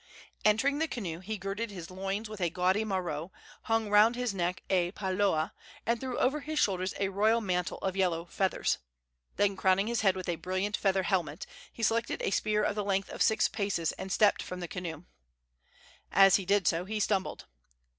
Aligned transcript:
Entering 0.43 0.79
the 0.79 0.87
canoe, 0.87 1.19
he 1.19 1.37
girded 1.37 1.69
his 1.69 1.91
loins 1.91 2.27
with 2.27 2.41
a 2.41 2.49
gaudy 2.49 2.83
maro, 2.83 3.31
hung 3.65 3.87
round 3.91 4.15
his 4.15 4.33
neck 4.33 4.63
a 4.67 4.91
palaoa, 4.93 5.51
and 5.85 6.01
threw 6.01 6.17
over 6.17 6.39
his 6.39 6.57
shoulders 6.57 6.95
a 6.99 7.09
royal 7.09 7.39
mantle 7.39 7.77
of 7.83 7.95
yellow 7.95 8.25
feathers. 8.25 8.79
Then, 9.35 9.55
crowning 9.55 9.85
his 9.85 10.01
head 10.01 10.15
with 10.15 10.27
a 10.27 10.37
brilliant 10.37 10.75
feather 10.75 11.03
helmet, 11.03 11.45
he 11.71 11.83
selected 11.83 12.19
a 12.23 12.31
spear 12.31 12.63
of 12.63 12.73
the 12.73 12.83
length 12.83 13.11
of 13.11 13.21
six 13.21 13.47
paces 13.47 13.91
and 13.91 14.11
stepped 14.11 14.41
from 14.41 14.59
the 14.59 14.67
canoe. 14.67 15.03
As 16.11 16.37
he 16.37 16.45
did 16.45 16.67
so 16.67 16.85
he 16.85 16.99
stumbled. 16.99 17.45